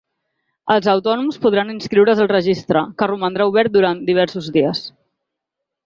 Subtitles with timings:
[0.75, 4.87] Els autònoms podran inscriure’s al registre, que romandrà obert durant diversos dies.